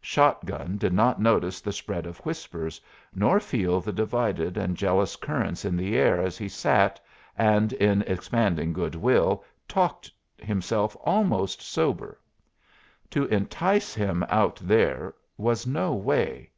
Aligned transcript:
Shotgun 0.00 0.78
did 0.78 0.92
not 0.92 1.20
notice 1.20 1.60
the 1.60 1.70
spread 1.72 2.06
of 2.06 2.18
whispers, 2.26 2.80
nor 3.14 3.38
feel 3.38 3.80
the 3.80 3.92
divided 3.92 4.56
and 4.56 4.76
jealous 4.76 5.14
currents 5.14 5.64
in 5.64 5.76
the 5.76 5.96
air 5.96 6.20
as 6.20 6.36
he 6.36 6.48
sat, 6.48 6.98
and, 7.38 7.72
in 7.74 8.02
expanding 8.02 8.72
good 8.72 8.96
will, 8.96 9.44
talked 9.68 10.10
himself 10.38 10.96
almost 11.04 11.62
sober. 11.62 12.18
To 13.10 13.26
entice 13.26 13.94
him 13.94 14.26
out 14.28 14.56
there 14.60 15.14
was 15.38 15.68
no 15.68 15.94
way. 15.94 16.50